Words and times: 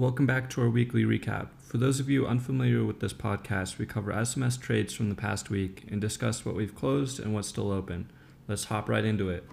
Welcome 0.00 0.24
back 0.24 0.48
to 0.50 0.62
our 0.62 0.70
weekly 0.70 1.04
recap. 1.04 1.48
For 1.60 1.76
those 1.76 2.00
of 2.00 2.08
you 2.08 2.26
unfamiliar 2.26 2.86
with 2.86 3.00
this 3.00 3.12
podcast, 3.12 3.76
we 3.76 3.84
cover 3.84 4.14
SMS 4.14 4.58
trades 4.58 4.94
from 4.94 5.10
the 5.10 5.14
past 5.14 5.50
week 5.50 5.84
and 5.90 6.00
discuss 6.00 6.42
what 6.42 6.54
we've 6.54 6.74
closed 6.74 7.20
and 7.20 7.34
what's 7.34 7.48
still 7.48 7.70
open. 7.70 8.10
Let's 8.48 8.64
hop 8.64 8.88
right 8.88 9.04
into 9.04 9.28
it. 9.28 9.44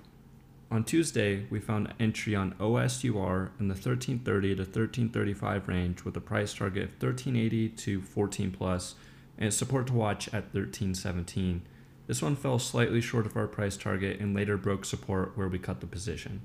On 0.71 0.86
Tuesday, 0.86 1.46
we 1.50 1.60
found 1.60 1.93
entry 2.00 2.33
on 2.33 2.54
OSUR 2.61 3.50
in 3.60 3.68
the 3.68 3.73
1330 3.73 4.55
to 4.55 4.61
1335 4.61 5.68
range 5.68 6.05
with 6.05 6.15
a 6.15 6.21
price 6.21 6.54
target 6.54 6.84
of 6.84 6.91
1380 6.91 7.68
to 7.68 8.02
14 8.02 8.52
plus 8.52 8.95
and 9.38 9.54
support 9.54 9.88
to 9.88 9.93
watch 9.93 10.29
at 10.29 10.54
1317. 10.54 11.61
This 12.07 12.21
one 12.21 12.38
fell 12.38 12.57
slightly 12.57 13.02
short 13.02 13.25
of 13.25 13.36
our 13.36 13.48
price 13.48 13.75
target 13.75 14.21
and 14.21 14.34
later 14.34 14.56
broke 14.56 14.86
support 14.86 15.37
where 15.37 15.50
we 15.50 15.59
cut 15.59 15.82
the 15.82 15.87
position. 15.87 16.39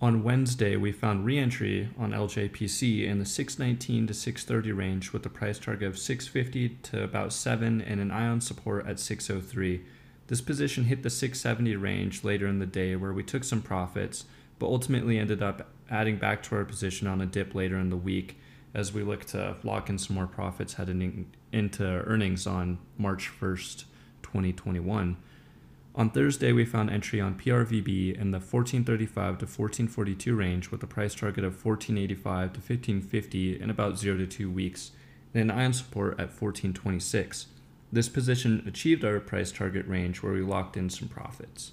On 0.00 0.22
Wednesday, 0.22 0.76
we 0.76 0.92
found 0.92 1.24
reentry 1.24 1.88
on 1.98 2.12
LJPC 2.12 3.04
in 3.04 3.18
the 3.18 3.24
619 3.24 4.06
to 4.06 4.14
630 4.14 4.70
range 4.70 5.12
with 5.12 5.26
a 5.26 5.28
price 5.28 5.58
target 5.58 5.88
of 5.88 5.98
650 5.98 6.68
to 6.84 7.02
about 7.02 7.32
7 7.32 7.80
and 7.80 8.00
an 8.00 8.12
ion 8.12 8.40
support 8.40 8.86
at 8.86 9.00
603. 9.00 9.82
This 10.28 10.40
position 10.40 10.84
hit 10.84 11.02
the 11.02 11.10
670 11.10 11.74
range 11.74 12.22
later 12.22 12.46
in 12.46 12.60
the 12.60 12.66
day 12.66 12.94
where 12.94 13.12
we 13.12 13.24
took 13.24 13.42
some 13.42 13.60
profits, 13.60 14.26
but 14.60 14.66
ultimately 14.66 15.18
ended 15.18 15.42
up 15.42 15.68
adding 15.90 16.16
back 16.16 16.44
to 16.44 16.54
our 16.54 16.64
position 16.64 17.08
on 17.08 17.20
a 17.20 17.26
dip 17.26 17.52
later 17.56 17.76
in 17.76 17.90
the 17.90 17.96
week 17.96 18.38
as 18.74 18.92
we 18.92 19.02
look 19.02 19.24
to 19.24 19.56
lock 19.64 19.90
in 19.90 19.98
some 19.98 20.14
more 20.14 20.28
profits 20.28 20.74
heading 20.74 21.28
into 21.50 21.82
earnings 21.82 22.46
on 22.46 22.78
March 22.98 23.32
1st, 23.40 23.84
2021. 24.22 25.16
On 25.98 26.10
Thursday, 26.10 26.52
we 26.52 26.64
found 26.64 26.90
entry 26.90 27.20
on 27.20 27.34
PRVB 27.34 28.16
in 28.16 28.30
the 28.30 28.38
1435 28.38 29.38
to 29.38 29.46
1442 29.46 30.32
range 30.32 30.70
with 30.70 30.80
a 30.84 30.86
price 30.86 31.12
target 31.12 31.42
of 31.42 31.54
1485 31.54 32.52
to 32.52 32.60
1550 32.60 33.60
in 33.60 33.68
about 33.68 33.98
0 33.98 34.18
to 34.18 34.26
2 34.28 34.48
weeks, 34.48 34.92
and 35.34 35.42
an 35.42 35.50
ion 35.50 35.72
support 35.72 36.12
at 36.12 36.30
1426. 36.40 37.48
This 37.90 38.08
position 38.08 38.62
achieved 38.64 39.04
our 39.04 39.18
price 39.18 39.50
target 39.50 39.88
range 39.88 40.22
where 40.22 40.34
we 40.34 40.40
locked 40.40 40.76
in 40.76 40.88
some 40.88 41.08
profits. 41.08 41.72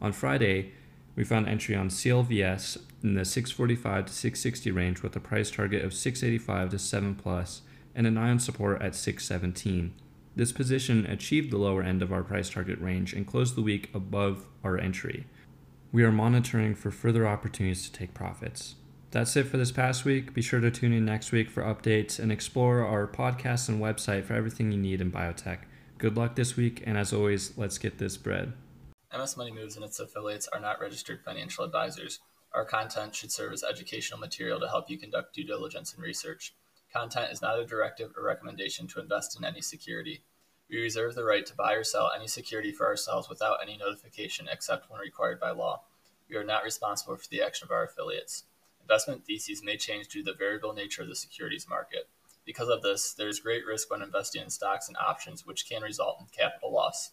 On 0.00 0.12
Friday, 0.12 0.70
we 1.16 1.24
found 1.24 1.48
entry 1.48 1.74
on 1.74 1.88
CLVS 1.88 2.78
in 3.02 3.14
the 3.14 3.24
645 3.24 4.06
to 4.06 4.12
660 4.12 4.70
range 4.70 5.02
with 5.02 5.16
a 5.16 5.20
price 5.20 5.50
target 5.50 5.84
of 5.84 5.92
685 5.92 6.70
to 6.70 6.78
7 6.78 7.16
plus 7.16 7.62
and 7.96 8.06
an 8.06 8.16
ion 8.16 8.38
support 8.38 8.80
at 8.80 8.94
617. 8.94 9.92
This 10.36 10.52
position 10.52 11.06
achieved 11.06 11.50
the 11.50 11.56
lower 11.56 11.82
end 11.82 12.02
of 12.02 12.12
our 12.12 12.22
price 12.22 12.50
target 12.50 12.78
range 12.78 13.14
and 13.14 13.26
closed 13.26 13.56
the 13.56 13.62
week 13.62 13.88
above 13.94 14.46
our 14.62 14.76
entry. 14.76 15.26
We 15.92 16.04
are 16.04 16.12
monitoring 16.12 16.74
for 16.74 16.90
further 16.90 17.26
opportunities 17.26 17.88
to 17.88 17.92
take 17.92 18.12
profits. 18.12 18.74
That's 19.12 19.34
it 19.34 19.44
for 19.44 19.56
this 19.56 19.72
past 19.72 20.04
week. 20.04 20.34
Be 20.34 20.42
sure 20.42 20.60
to 20.60 20.70
tune 20.70 20.92
in 20.92 21.06
next 21.06 21.32
week 21.32 21.48
for 21.48 21.62
updates 21.62 22.18
and 22.18 22.30
explore 22.30 22.84
our 22.84 23.06
podcast 23.06 23.70
and 23.70 23.80
website 23.80 24.24
for 24.24 24.34
everything 24.34 24.70
you 24.70 24.76
need 24.76 25.00
in 25.00 25.10
biotech. 25.10 25.60
Good 25.96 26.18
luck 26.18 26.36
this 26.36 26.54
week, 26.54 26.82
and 26.84 26.98
as 26.98 27.14
always, 27.14 27.56
let's 27.56 27.78
get 27.78 27.96
this 27.96 28.18
bread. 28.18 28.52
MS 29.18 29.38
Money 29.38 29.52
Moves 29.52 29.76
and 29.76 29.84
its 29.86 30.00
affiliates 30.00 30.48
are 30.48 30.60
not 30.60 30.80
registered 30.82 31.24
financial 31.24 31.64
advisors. 31.64 32.20
Our 32.52 32.66
content 32.66 33.14
should 33.14 33.32
serve 33.32 33.54
as 33.54 33.64
educational 33.64 34.20
material 34.20 34.60
to 34.60 34.68
help 34.68 34.90
you 34.90 34.98
conduct 34.98 35.34
due 35.34 35.46
diligence 35.46 35.94
and 35.94 36.02
research. 36.02 36.54
Content 36.92 37.32
is 37.32 37.42
not 37.42 37.58
a 37.58 37.66
directive 37.66 38.12
or 38.16 38.24
recommendation 38.24 38.86
to 38.88 39.00
invest 39.00 39.38
in 39.38 39.44
any 39.44 39.60
security. 39.60 40.22
We 40.68 40.82
reserve 40.82 41.14
the 41.14 41.24
right 41.24 41.46
to 41.46 41.54
buy 41.54 41.74
or 41.74 41.84
sell 41.84 42.10
any 42.14 42.26
security 42.26 42.72
for 42.72 42.86
ourselves 42.86 43.28
without 43.28 43.58
any 43.62 43.76
notification 43.76 44.48
except 44.50 44.90
when 44.90 45.00
required 45.00 45.38
by 45.38 45.50
law. 45.50 45.82
We 46.28 46.36
are 46.36 46.44
not 46.44 46.64
responsible 46.64 47.16
for 47.16 47.28
the 47.28 47.42
action 47.42 47.66
of 47.66 47.70
our 47.70 47.84
affiliates. 47.84 48.44
Investment 48.80 49.24
theses 49.24 49.62
may 49.62 49.76
change 49.76 50.08
due 50.08 50.24
to 50.24 50.32
the 50.32 50.38
variable 50.38 50.72
nature 50.72 51.02
of 51.02 51.08
the 51.08 51.16
securities 51.16 51.68
market. 51.68 52.08
Because 52.44 52.68
of 52.68 52.82
this, 52.82 53.12
there 53.12 53.28
is 53.28 53.40
great 53.40 53.66
risk 53.66 53.90
when 53.90 54.02
investing 54.02 54.42
in 54.42 54.50
stocks 54.50 54.88
and 54.88 54.96
options, 54.96 55.44
which 55.44 55.68
can 55.68 55.82
result 55.82 56.18
in 56.20 56.26
capital 56.26 56.72
loss. 56.72 57.10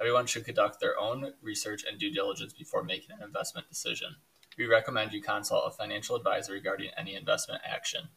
Everyone 0.00 0.26
should 0.26 0.44
conduct 0.44 0.78
their 0.78 0.98
own 0.98 1.32
research 1.42 1.84
and 1.88 1.98
due 1.98 2.12
diligence 2.12 2.52
before 2.52 2.84
making 2.84 3.16
an 3.16 3.24
investment 3.24 3.68
decision. 3.68 4.16
We 4.58 4.66
recommend 4.66 5.12
you 5.12 5.20
consult 5.20 5.64
a 5.66 5.70
financial 5.76 6.16
advisor 6.16 6.52
regarding 6.52 6.90
any 6.96 7.14
investment 7.14 7.62
action. 7.68 8.08